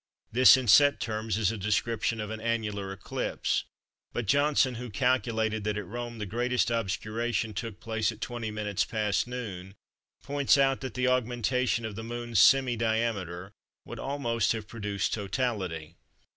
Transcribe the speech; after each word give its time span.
This 0.31 0.57
in 0.57 0.67
set 0.67 0.99
terms 0.99 1.37
is 1.37 1.51
a 1.51 1.59
description 1.59 2.19
of 2.19 2.31
an 2.31 2.41
annular 2.41 2.91
eclipse, 2.91 3.65
but 4.13 4.25
Johnston 4.25 4.73
who 4.81 4.89
calculated 4.89 5.63
that 5.63 5.77
at 5.77 5.85
Rome 5.85 6.17
the 6.17 6.25
greatest 6.25 6.71
obscuration 6.71 7.53
took 7.53 7.79
place 7.79 8.11
at 8.11 8.19
20m. 8.19 8.89
past 8.89 9.27
noon 9.27 9.75
points 10.23 10.57
out 10.57 10.81
that 10.81 10.95
the 10.95 11.07
augmentation 11.07 11.85
of 11.85 11.95
the 11.95 12.03
Moon's 12.03 12.39
semi 12.39 12.75
diameter 12.75 13.51
would 13.85 13.99
almost 13.99 14.53
have 14.53 14.67
produced 14.67 15.13
totality. 15.13 15.93